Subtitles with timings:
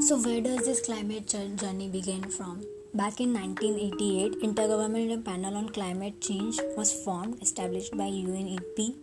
[0.00, 2.64] So, where does this climate journey begin from?
[2.94, 8.94] Back in 1988, Intergovernmental Panel on Climate Change was formed, established by UNEP,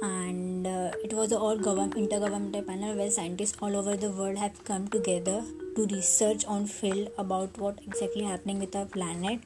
[0.00, 4.64] and uh, it was an all intergovernmental panel where scientists all over the world have
[4.64, 5.44] come together
[5.76, 9.40] to research on field about what exactly happening with our planet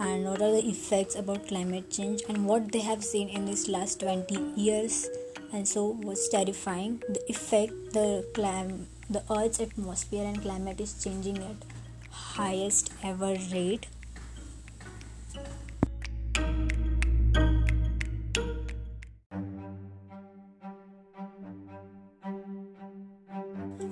[0.00, 3.68] and what are the effects about climate change and what they have seen in this
[3.68, 5.08] last 20 years.
[5.52, 7.00] And so was terrifying.
[7.08, 11.56] The effect the clim- the earth's atmosphere and climate is changing at
[12.10, 13.86] highest ever rate.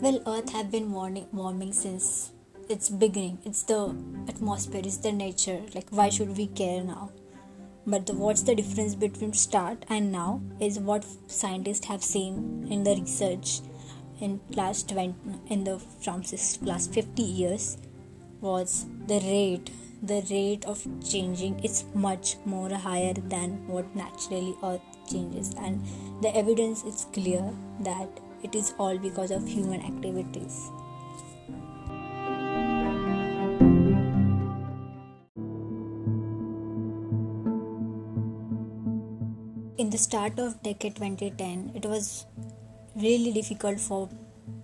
[0.01, 2.32] Well earth have been warming, warming since
[2.71, 3.38] its beginning.
[3.45, 3.95] It's the
[4.27, 5.60] atmosphere it's the nature.
[5.74, 7.10] Like why should we care now?
[7.87, 12.84] But the, what's the difference between start and now is what scientists have seen in
[12.84, 13.60] the research
[14.20, 15.15] in last 20
[15.48, 16.23] in the from
[16.63, 17.79] last 50 years
[18.40, 19.71] was the rate
[20.02, 25.54] the rate of changing is much more higher than what naturally earth changes.
[25.59, 25.85] And
[26.23, 28.09] the evidence is clear that
[28.43, 30.71] it is all because of human activities.
[39.77, 42.27] In the start of decade 2010 it was
[43.02, 44.09] really difficult for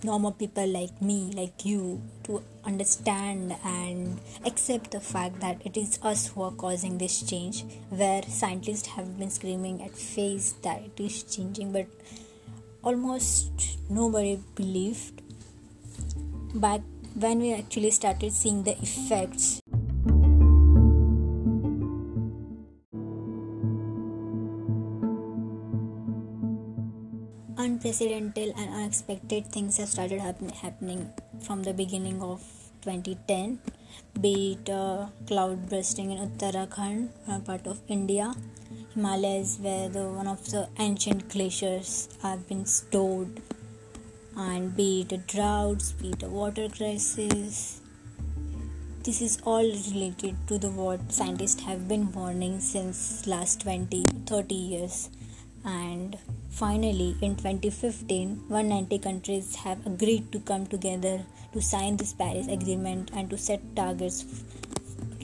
[0.03, 5.99] normal people like me like you to understand and accept the fact that it is
[6.03, 11.01] us who are causing this change where scientists have been screaming at face that it
[11.01, 11.87] is changing but
[12.87, 15.23] almost nobody believed.
[16.55, 16.83] Back
[17.15, 19.61] when we actually started seeing the effects
[27.87, 31.09] unprecedented and unexpected things have started happen- happening
[31.41, 32.41] from the beginning of
[32.83, 33.61] 2010
[34.21, 38.35] be it uh, cloud bursting in Uttarakhand, uh, part of India,
[38.95, 43.41] Himalayas, where the one of the ancient glaciers have been stored,
[44.37, 47.81] and be it droughts, be it water crisis.
[49.05, 54.55] This is all related to the what scientists have been warning since last 20 30
[54.55, 55.09] years
[55.67, 56.17] and
[56.49, 63.11] finally in 2015 190 countries have agreed to come together to sign this paris agreement
[63.13, 64.25] and to set targets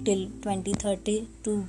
[0.05, 1.67] till 2030 to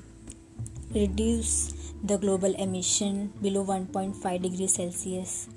[0.96, 1.74] reduce
[2.04, 5.48] the global emission below 1.5 degrees celsius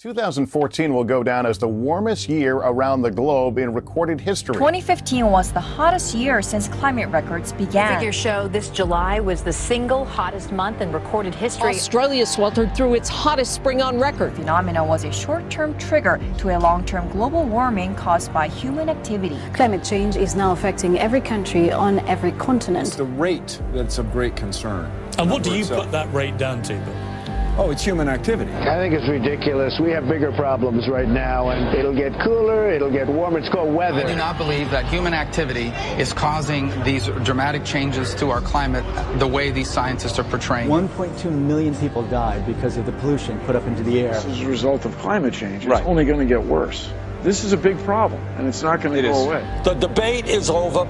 [0.00, 4.54] 2014 will go down as the warmest year around the globe in recorded history.
[4.54, 7.98] 2015 was the hottest year since climate records began.
[7.98, 11.68] Figures show this July was the single hottest month in recorded history.
[11.68, 14.32] Australia sweltered through its hottest spring on record.
[14.32, 19.38] The phenomenon was a short-term trigger to a long-term global warming caused by human activity.
[19.52, 22.88] Climate change is now affecting every country on every continent.
[22.88, 24.90] It's the rate that's of great concern.
[25.18, 27.09] And what do you put that rate down to, Bill?
[27.58, 28.52] Oh, it's human activity.
[28.52, 29.78] I think it's ridiculous.
[29.78, 33.38] We have bigger problems right now, and it'll get cooler, it'll get warmer.
[33.38, 34.00] It's called weather.
[34.00, 35.68] I do not believe that human activity
[36.00, 38.84] is causing these dramatic changes to our climate
[39.18, 40.68] the way these scientists are portraying.
[40.68, 44.14] 1.2 million people died because of the pollution put up into the air.
[44.14, 45.64] This is a result of climate change.
[45.64, 45.84] It's right.
[45.84, 46.90] only going to get worse.
[47.22, 49.26] This is a big problem, and it's not going to go is.
[49.26, 49.60] away.
[49.64, 50.88] The debate is over.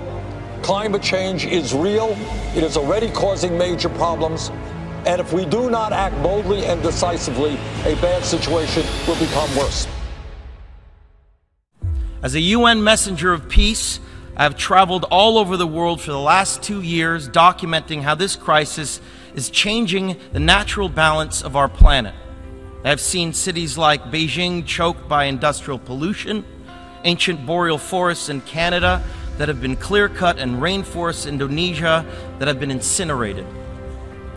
[0.63, 2.17] Climate change is real.
[2.55, 4.51] It is already causing major problems.
[5.07, 9.87] And if we do not act boldly and decisively, a bad situation will become worse.
[12.23, 13.99] As a UN messenger of peace,
[14.37, 18.37] I have traveled all over the world for the last two years documenting how this
[18.37, 19.01] crisis
[19.35, 22.15] is changing the natural balance of our planet.
[22.85, 26.45] I have seen cities like Beijing choked by industrial pollution,
[27.05, 29.03] ancient boreal forests in Canada
[29.39, 32.05] that have been clear cut, and rainforests in Indonesia
[32.39, 33.47] that have been incinerated.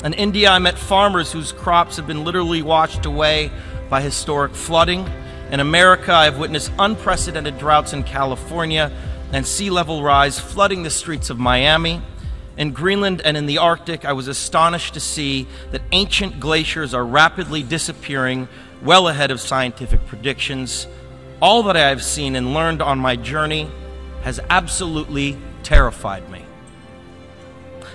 [0.03, 3.49] In India, I met farmers whose crops have been literally washed away
[3.89, 5.09] by historic flooding.
[5.49, 8.91] In America, I have witnessed unprecedented droughts in California
[9.31, 12.01] and sea level rise flooding the streets of Miami.
[12.57, 17.05] In Greenland and in the Arctic, I was astonished to see that ancient glaciers are
[17.05, 18.49] rapidly disappearing
[18.83, 20.85] well ahead of scientific predictions.
[21.41, 23.71] All that I have seen and learned on my journey
[24.23, 26.45] has absolutely terrified me.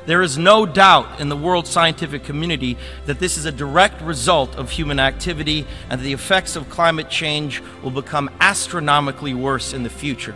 [0.09, 4.57] There is no doubt in the world scientific community that this is a direct result
[4.57, 9.91] of human activity and the effects of climate change will become astronomically worse in the
[9.91, 10.35] future.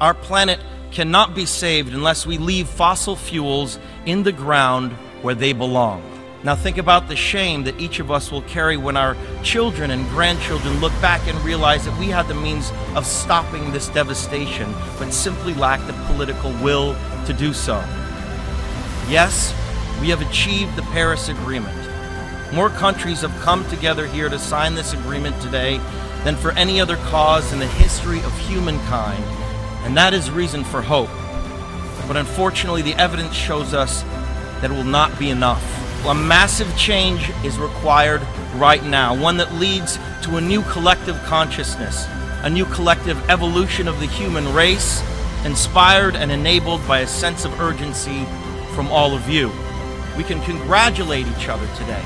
[0.00, 0.60] Our planet
[0.92, 6.02] cannot be saved unless we leave fossil fuels in the ground where they belong.
[6.42, 10.08] Now think about the shame that each of us will carry when our children and
[10.08, 15.12] grandchildren look back and realize that we had the means of stopping this devastation, but
[15.12, 18.01] simply lacked the political will to do so.
[19.12, 19.54] Yes,
[20.00, 21.76] we have achieved the Paris Agreement.
[22.50, 25.82] More countries have come together here to sign this agreement today
[26.24, 29.22] than for any other cause in the history of humankind,
[29.84, 31.10] and that is reason for hope.
[32.08, 34.00] But unfortunately, the evidence shows us
[34.62, 35.62] that it will not be enough.
[36.06, 38.22] A massive change is required
[38.54, 42.06] right now, one that leads to a new collective consciousness,
[42.44, 45.02] a new collective evolution of the human race,
[45.44, 48.26] inspired and enabled by a sense of urgency
[48.74, 49.50] from all of you.
[50.16, 52.02] We can congratulate each other today,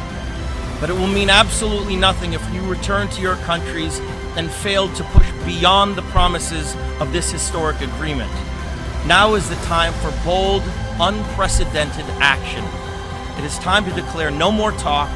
[0.80, 4.00] but it will mean absolutely nothing if you return to your countries
[4.36, 8.32] and fail to push beyond the promises of this historic agreement.
[9.06, 10.62] Now is the time for bold,
[11.00, 12.64] unprecedented action.
[13.38, 15.10] It is time to declare no more talk,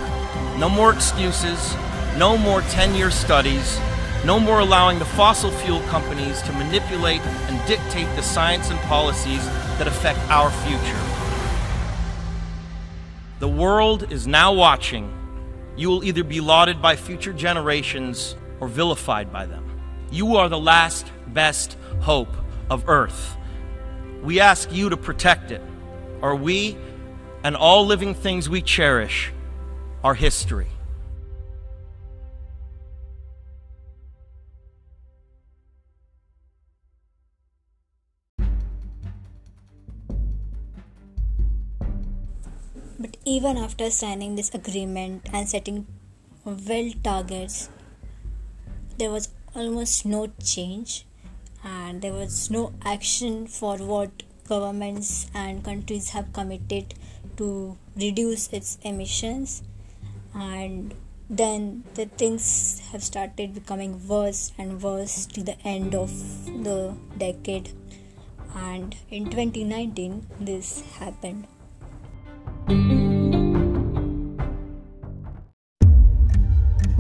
[0.59, 1.75] no more excuses,
[2.17, 3.79] no more 10 year studies,
[4.25, 9.45] no more allowing the fossil fuel companies to manipulate and dictate the science and policies
[9.79, 11.10] that affect our future.
[13.41, 15.11] The world is now watching.
[15.75, 19.81] You will either be lauded by future generations or vilified by them.
[20.11, 22.37] You are the last best hope
[22.69, 23.39] of Earth.
[24.23, 25.63] We ask you to protect it,
[26.21, 26.77] or we
[27.43, 29.33] and all living things we cherish
[30.05, 30.69] are history.
[43.31, 45.87] Even after signing this agreement and setting
[46.45, 47.69] well targets,
[48.99, 51.07] there was almost no change
[51.63, 56.93] and there was no action for what governments and countries have committed
[57.37, 59.63] to reduce its emissions.
[60.35, 60.93] And
[61.29, 66.11] then the things have started becoming worse and worse to the end of
[66.65, 67.71] the decade.
[68.57, 71.47] And in 2019 this happened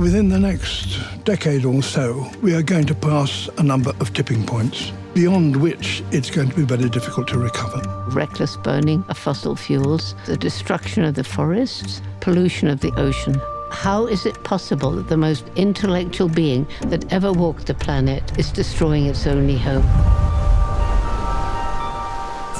[0.00, 4.46] Within the next decade or so, we are going to pass a number of tipping
[4.46, 7.82] points beyond which it's going to be very difficult to recover.
[8.08, 13.38] Reckless burning of fossil fuels, the destruction of the forests, pollution of the ocean.
[13.70, 18.50] How is it possible that the most intellectual being that ever walked the planet is
[18.50, 19.84] destroying its only hope?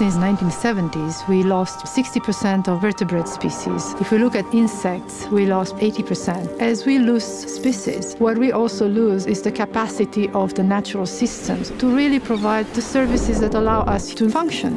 [0.01, 3.93] Since 1970s, we lost 60% of vertebrate species.
[4.01, 6.59] If we look at insects, we lost 80%.
[6.59, 11.69] As we lose species, what we also lose is the capacity of the natural systems
[11.73, 14.73] to really provide the services that allow us to function.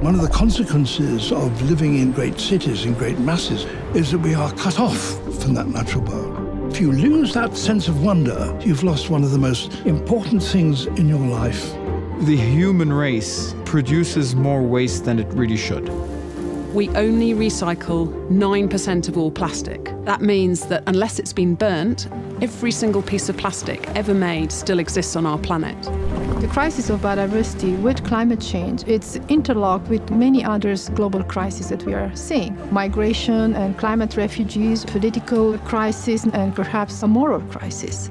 [0.00, 4.34] One of the consequences of living in great cities, in great masses, is that we
[4.34, 4.98] are cut off
[5.40, 6.72] from that natural world.
[6.72, 10.86] If you lose that sense of wonder, you've lost one of the most important things
[10.86, 11.72] in your life.
[12.22, 15.86] The human race produces more waste than it really should.
[16.72, 19.92] We only recycle 9% of all plastic.
[20.06, 22.08] That means that unless it's been burnt,
[22.40, 25.76] every single piece of plastic ever made still exists on our planet.
[26.40, 31.84] The crisis of biodiversity with climate change, it's interlocked with many other global crises that
[31.84, 32.56] we are seeing.
[32.72, 38.08] Migration and climate refugees, political crisis, and perhaps a moral crisis.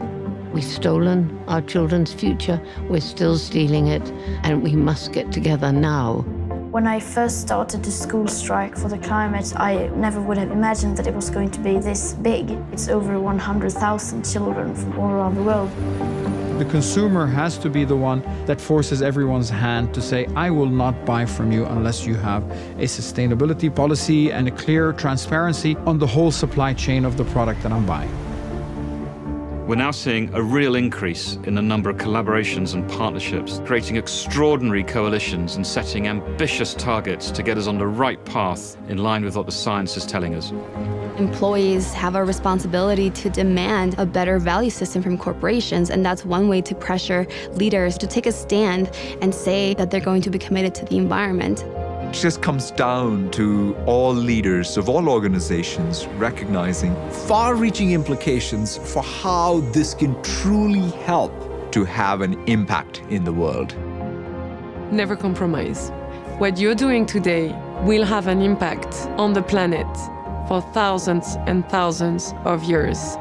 [0.55, 4.01] We've stolen our children's future, we're still stealing it,
[4.45, 6.21] and we must get together now.
[6.71, 10.95] When I first started the school strike for the climate, I never would have imagined
[10.95, 12.51] that it was going to be this big.
[12.71, 15.69] It's over 100,000 children from all around the world.
[16.57, 20.69] The consumer has to be the one that forces everyone's hand to say, I will
[20.69, 25.99] not buy from you unless you have a sustainability policy and a clear transparency on
[25.99, 28.24] the whole supply chain of the product that I'm buying.
[29.67, 34.83] We're now seeing a real increase in the number of collaborations and partnerships, creating extraordinary
[34.83, 39.35] coalitions and setting ambitious targets to get us on the right path in line with
[39.35, 40.51] what the science is telling us.
[41.17, 46.47] Employees have a responsibility to demand a better value system from corporations, and that's one
[46.47, 48.91] way to pressure leaders to take a stand
[49.21, 51.65] and say that they're going to be committed to the environment
[52.21, 59.59] just comes down to all leaders of all organizations recognizing far reaching implications for how
[59.73, 61.33] this can truly help
[61.71, 63.75] to have an impact in the world.
[64.91, 65.91] Never compromise.
[66.37, 67.47] What you're doing today
[67.83, 69.87] will have an impact on the planet
[70.47, 73.15] for thousands and thousands of years.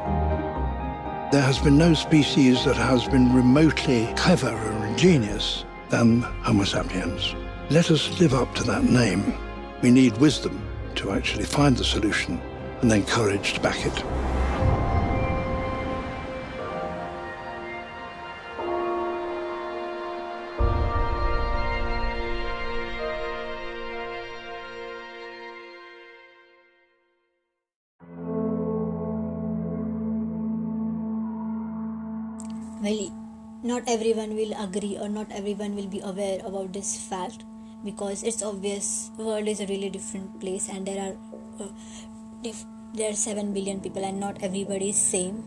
[1.31, 7.35] There has been no species that has been remotely clever or ingenious than Homo sapiens.
[7.71, 9.33] Let us live up to that name.
[9.81, 10.61] We need wisdom
[10.95, 12.39] to actually find the solution
[12.81, 14.03] and then courage to back it.
[32.85, 33.09] well
[33.63, 37.43] not everyone will agree or not everyone will be aware about this fact
[37.83, 41.69] because it's obvious the world is a really different place and there are uh,
[42.93, 45.43] there are 7 billion people and not everybody is same.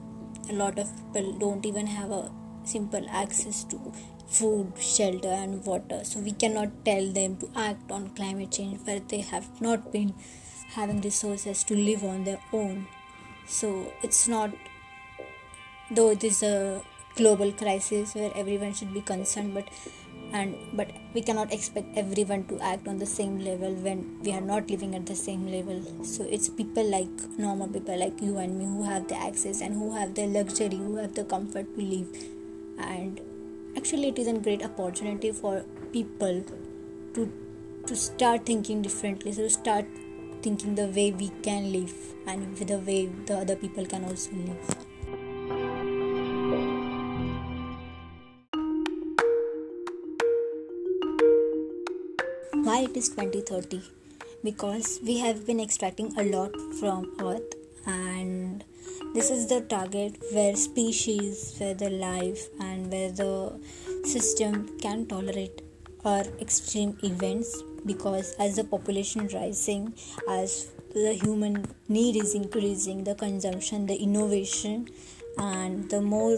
[0.50, 2.30] A lot of people don't even have a
[2.64, 3.92] simple access to
[4.26, 6.04] food shelter and water.
[6.04, 10.14] So we cannot tell them to act on climate change where they have not been
[10.74, 12.86] having resources to live on their own.
[13.46, 14.50] So it's not
[15.90, 16.82] though it is a
[17.16, 19.68] global crisis where everyone should be concerned but
[20.32, 24.40] and but we cannot expect everyone to act on the same level when we are
[24.40, 25.82] not living at the same level.
[26.04, 27.08] So it's people like
[27.38, 30.76] normal people like you and me who have the access and who have the luxury
[30.76, 32.08] who have the comfort to live.
[32.78, 33.20] And
[33.76, 36.44] actually it is a great opportunity for people
[37.14, 37.30] to
[37.86, 39.86] to start thinking differently so start
[40.42, 41.94] thinking the way we can live
[42.26, 44.87] and the way the other people can also live
[52.78, 53.82] why it is 2030
[54.44, 57.54] because we have been extracting a lot from earth
[57.86, 58.62] and
[59.14, 63.32] this is the target where species where the life and where the
[64.04, 65.62] system can tolerate
[66.04, 69.92] our extreme events because as the population rising
[70.28, 74.88] as the human need is increasing the consumption the innovation
[75.38, 76.36] and the more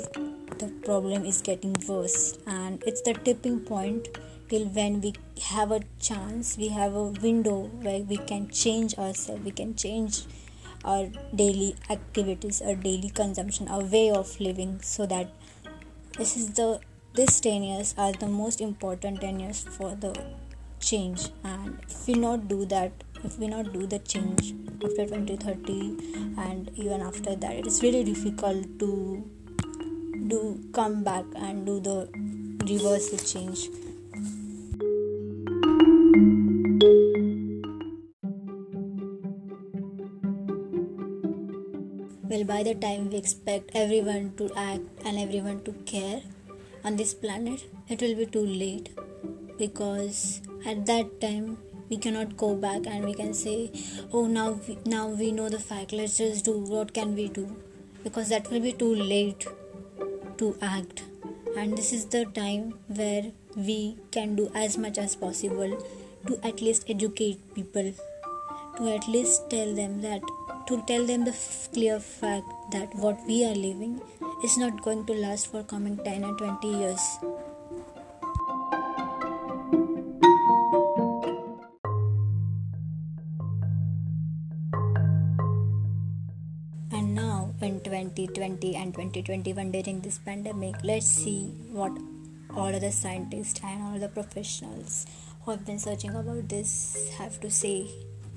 [0.62, 4.08] the problem is getting worse and it's the tipping point
[4.50, 5.14] till when we
[5.48, 10.24] have a chance we have a window where we can change ourselves we can change
[10.84, 15.32] our daily activities our daily consumption our way of living so that
[16.18, 16.68] this is the
[17.14, 20.14] these 10 years are the most important 10 years for the
[20.80, 21.28] change.
[21.44, 22.92] And if we not do that
[23.22, 28.02] if we not do the change after 2030 and even after that it is really
[28.02, 29.28] difficult to
[30.28, 32.08] do come back and do the
[32.64, 33.68] reverse the change
[42.60, 46.20] by the time we expect everyone to act and everyone to care
[46.84, 48.90] on this planet it will be too late.
[49.56, 51.56] Because at that time
[51.88, 53.70] we cannot go back and we can say
[54.12, 55.92] oh now we, now we know the fact.
[55.92, 57.56] Let's just do what can we do.
[58.04, 59.46] Because that will be too late
[60.36, 61.04] to act.
[61.56, 65.82] And this is the time where we can do as much as possible
[66.26, 67.94] to at least educate people
[68.80, 70.22] to at least tell them that
[70.70, 74.00] to tell them the f- clear fact that what we are living
[74.44, 77.00] is not going to last for coming 10 or 20 years.
[86.92, 91.98] And now in 2020 and 2021 during this pandemic let's see what
[92.54, 95.06] all of the scientists and all the professionals
[95.42, 97.88] who have been searching about this have to say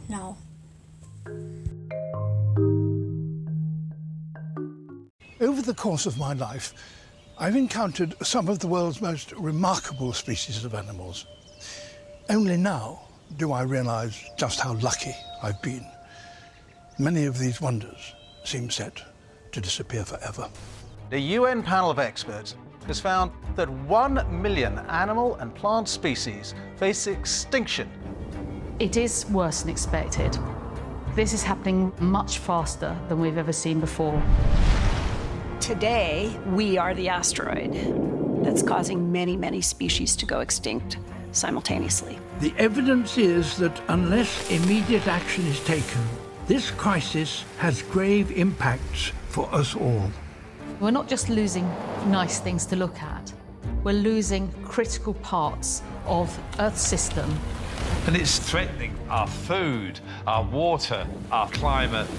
[0.09, 0.35] now
[5.43, 6.73] Over the course of my life,
[7.37, 11.25] I've encountered some of the world's most remarkable species of animals.
[12.29, 13.01] Only now
[13.35, 15.85] do I realize just how lucky I've been.
[16.97, 18.13] Many of these wonders
[18.45, 19.03] seem set
[19.51, 20.49] to disappear forever.
[21.09, 22.55] The UN panel of experts
[22.87, 27.89] has found that one million animal and plant species face extinction.
[28.79, 30.37] It is worse than expected.
[31.15, 34.23] This is happening much faster than we've ever seen before.
[35.63, 37.71] Today, we are the asteroid
[38.43, 40.97] that's causing many, many species to go extinct
[41.31, 42.19] simultaneously.
[42.41, 46.01] The evidence is that unless immediate action is taken,
[46.47, 50.11] this crisis has grave impacts for us all.
[50.81, 51.65] We're not just losing
[52.07, 53.31] nice things to look at,
[53.85, 57.39] we're losing critical parts of Earth's system.
[58.05, 62.09] And it's threatening our food, our water, our climate.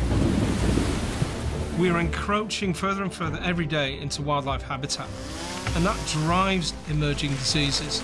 [1.79, 5.09] We're encroaching further and further every day into wildlife habitat,
[5.75, 8.01] and that drives emerging diseases.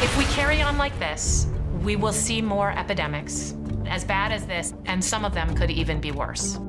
[0.00, 1.48] If we carry on like this,
[1.82, 6.00] we will see more epidemics as bad as this, and some of them could even
[6.00, 6.60] be worse.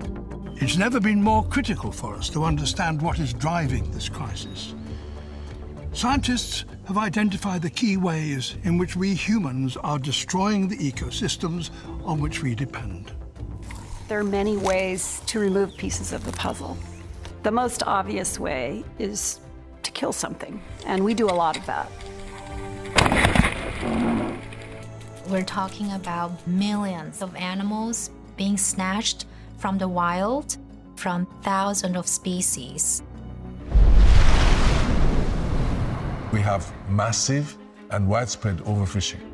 [0.55, 4.73] It's never been more critical for us to understand what is driving this crisis.
[5.93, 11.69] Scientists have identified the key ways in which we humans are destroying the ecosystems
[12.03, 13.11] on which we depend.
[14.07, 16.77] There are many ways to remove pieces of the puzzle.
[17.43, 19.41] The most obvious way is
[19.83, 21.91] to kill something, and we do a lot of that.
[25.27, 29.25] We're talking about millions of animals being snatched
[29.57, 30.55] from the wild
[30.95, 33.03] from thousands of species.
[36.31, 37.57] We have massive
[37.91, 39.26] and widespread overfishing.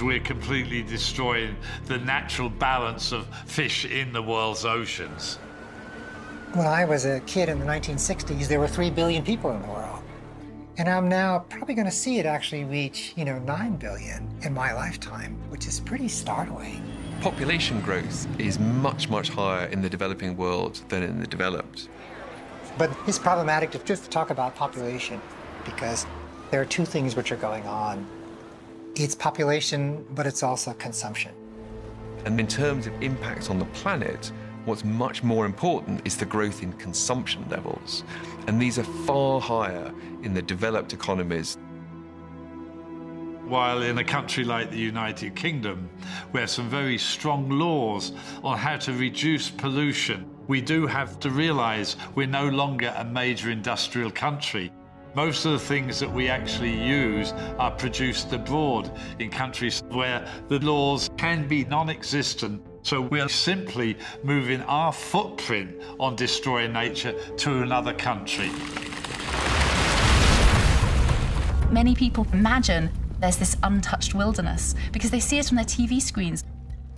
[0.00, 5.36] We're completely destroying the natural balance of fish in the world's oceans.
[6.52, 9.68] When I was a kid in the 1960s, there were 3 billion people in the
[9.68, 10.02] world.
[10.78, 14.52] And I'm now probably going to see it actually reach, you know, 9 billion in
[14.52, 16.82] my lifetime, which is pretty startling.
[17.22, 21.88] Population growth is much, much higher in the developing world than in the developed.
[22.76, 25.22] But it's problematic to just talk about population
[25.64, 26.04] because
[26.50, 28.06] there are two things which are going on.
[28.96, 31.32] It's population, but it's also consumption.
[32.24, 34.32] And in terms of impact on the planet,
[34.64, 38.04] what's much more important is the growth in consumption levels.
[38.46, 41.58] And these are far higher in the developed economies
[43.48, 45.88] while in a country like the United Kingdom,
[46.32, 48.12] we have some very strong laws
[48.42, 53.50] on how to reduce pollution, we do have to realise we're no longer a major
[53.50, 54.72] industrial country.
[55.16, 60.58] Most of the things that we actually use are produced abroad in countries where the
[60.58, 62.62] laws can be non existent.
[62.82, 68.50] So we're simply moving our footprint on destroying nature to another country.
[71.72, 76.44] Many people imagine there's this untouched wilderness because they see it on their TV screens.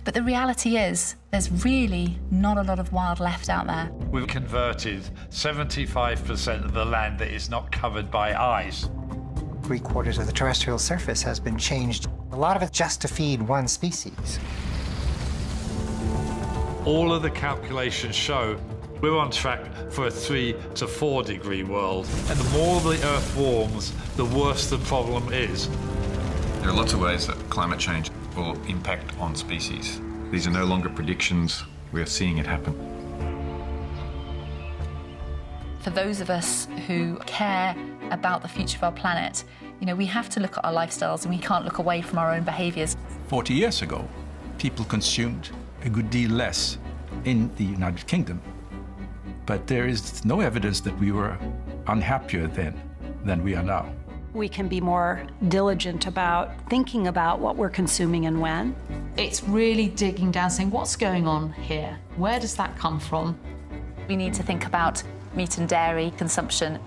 [0.05, 3.91] But the reality is, there's really not a lot of wild left out there.
[4.09, 8.89] We've converted 75% of the land that is not covered by ice.
[9.63, 13.07] Three quarters of the terrestrial surface has been changed, a lot of it just to
[13.07, 14.39] feed one species.
[16.85, 18.59] All of the calculations show
[19.01, 22.05] we're on track for a three to four degree world.
[22.29, 25.69] And the more the Earth warms, the worse the problem is.
[26.59, 29.99] There are lots of ways that climate change will impact on species.
[30.31, 32.73] These are no longer predictions, we are seeing it happen.
[35.81, 37.75] For those of us who care
[38.11, 39.43] about the future of our planet,
[39.79, 42.17] you know, we have to look at our lifestyles and we can't look away from
[42.17, 42.95] our own behaviours.
[43.27, 44.07] 40 years ago,
[44.57, 45.49] people consumed
[45.83, 46.77] a good deal less
[47.25, 48.41] in the United Kingdom.
[49.45, 51.37] But there is no evidence that we were
[51.87, 52.79] unhappier then
[53.23, 53.91] than we are now
[54.33, 58.75] we can be more diligent about thinking about what we're consuming and when.
[59.17, 61.97] It's really digging down, saying, what's going on here?
[62.15, 63.39] Where does that come from?
[64.07, 65.03] We need to think about
[65.35, 66.79] meat and dairy consumption.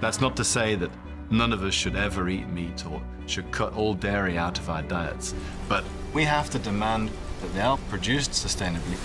[0.00, 0.90] That's not to say that
[1.30, 4.82] none of us should ever eat meat or should cut all dairy out of our
[4.82, 5.34] diets,
[5.68, 8.98] but we have to demand that they are produced sustainably.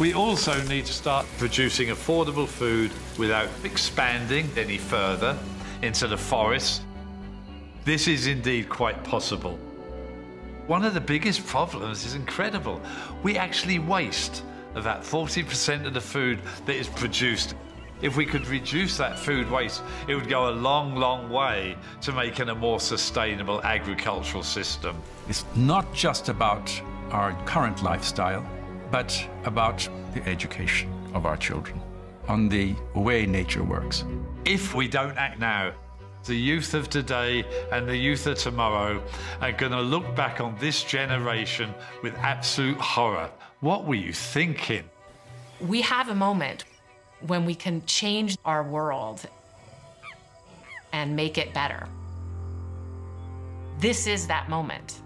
[0.00, 5.38] We also need to start producing affordable food without expanding any further
[5.82, 6.82] into the forest.
[7.84, 9.58] This is indeed quite possible.
[10.68, 12.80] One of the biggest problems is incredible.
[13.24, 14.44] We actually waste
[14.76, 17.56] about 40% of the food that is produced.
[18.00, 22.12] If we could reduce that food waste, it would go a long, long way to
[22.12, 24.96] making a more sustainable agricultural system.
[25.28, 28.46] It's not just about our current lifestyle,
[28.90, 31.81] but about the education of our children
[32.28, 34.04] on the way nature works.
[34.44, 35.72] If we don't act now,
[36.24, 39.02] the youth of today and the youth of tomorrow
[39.40, 43.28] are going to look back on this generation with absolute horror.
[43.60, 44.84] What were you thinking?
[45.60, 46.64] We have a moment
[47.26, 49.26] when we can change our world
[50.92, 51.88] and make it better.
[53.78, 55.02] This is that moment.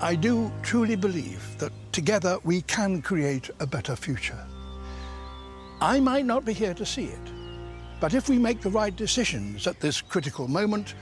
[0.00, 4.38] I do truly believe that together we can create a better future.
[5.82, 7.32] I might not be here to see it,
[8.00, 10.94] but if we make the right decisions at this critical moment,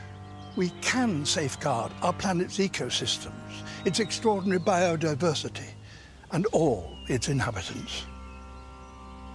[0.55, 5.71] we can safeguard our planet's ecosystems, its extraordinary biodiversity,
[6.31, 8.05] and all its inhabitants.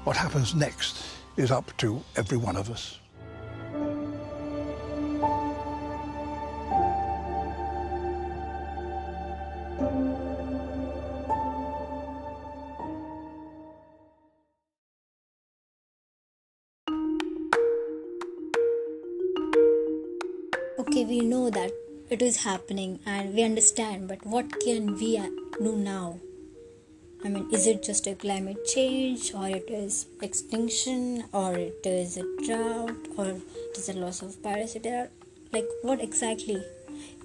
[0.05, 1.03] What happens next
[1.35, 2.99] is up to every one of us.
[22.23, 25.21] Is happening and we understand but what can we
[25.61, 26.19] do now?
[27.25, 32.17] I mean is it just a climate change or it is extinction or it is
[32.17, 35.09] a drought or it is a loss of biodiversity
[35.51, 36.61] like what exactly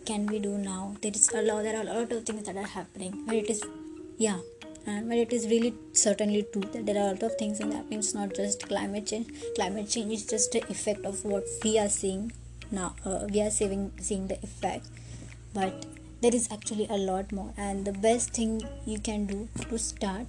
[0.04, 0.96] can we do now?
[1.00, 3.50] There is a lot there are a lot of things that are happening but it
[3.50, 3.64] is
[4.16, 4.38] yeah
[4.87, 7.72] and but it is really certainly true that there are a lot of things in
[7.72, 9.28] happening it's not just climate change.
[9.54, 12.32] Climate change is just the effect of what we are seeing
[12.70, 14.87] now uh, we are seeing seeing the effect
[15.54, 15.87] but
[16.20, 17.52] there is actually a lot more.
[17.57, 20.26] And the best thing you can do to start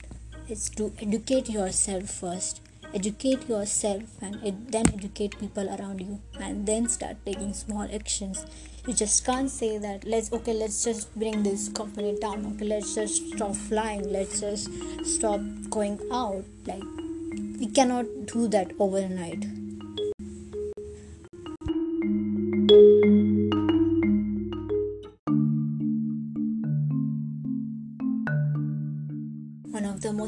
[0.47, 2.61] is to educate yourself first.
[2.93, 8.45] Educate yourself and ed- then educate people around you and then start taking small actions.
[8.87, 12.45] You just can't say that let's okay let's just bring this company down.
[12.53, 14.11] Okay let's just stop flying.
[14.11, 14.69] Let's just
[15.05, 16.43] stop going out.
[16.65, 16.83] Like
[17.59, 19.45] we cannot do that overnight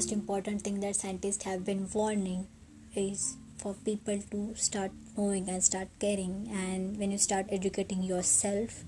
[0.02, 2.48] most important thing that scientists have been warning
[2.96, 6.50] is for people to start knowing and start caring.
[6.52, 8.84] And when you start educating yourself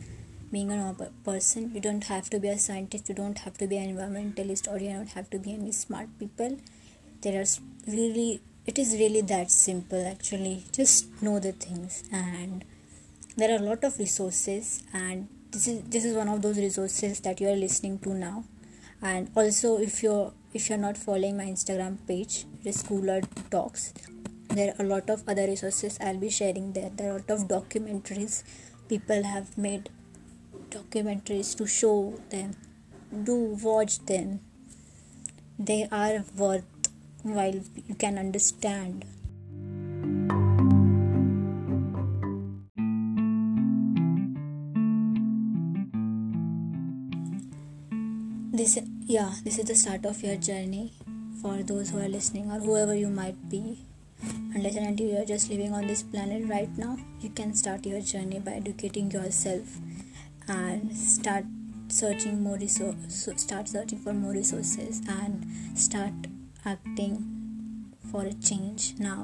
[0.51, 3.67] being a normal person you don't have to be a scientist you don't have to
[3.67, 6.57] be an environmentalist or you don't have to be any smart people.
[7.21, 7.45] There are
[7.85, 10.65] really it is really that simple actually.
[10.71, 12.03] Just know the things.
[12.11, 12.65] And
[13.37, 17.19] there are a lot of resources and this is this is one of those resources
[17.19, 18.45] that you are listening to now.
[18.99, 23.93] And also if you're if you're not following my instagram page it is cooler talks
[24.49, 26.91] there are a lot of other resources i'll be sharing there.
[26.95, 28.43] There are a lot of documentaries.
[28.87, 29.89] People have made
[30.69, 32.55] documentaries to show them
[33.23, 34.39] do watch them.
[35.59, 36.65] They are worth
[37.21, 37.53] while
[37.87, 39.05] you can understand.
[48.51, 50.93] This yeah this is the start of your journey
[51.41, 53.79] for those who are listening or whoever you might be.
[54.55, 56.97] Unless and until you are just living on this planet right now.
[57.19, 59.77] You can start your journey by educating yourself
[60.47, 61.43] and start
[61.89, 65.45] searching more resources start searching for more resources and
[65.77, 66.13] start
[66.65, 69.23] acting for a change now.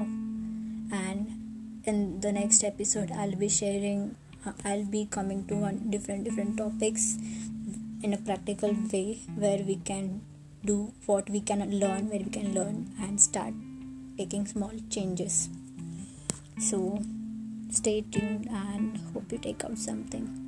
[0.92, 1.40] And
[1.86, 4.16] in the next episode i'll be sharing
[4.46, 7.18] uh, i'll be coming to one different different topics
[8.02, 10.22] in a practical way where we can
[10.66, 13.54] do what we can learn where we can learn and start
[14.18, 15.50] taking small changes.
[16.60, 17.02] So
[17.70, 20.39] stay tuned and hope you take out something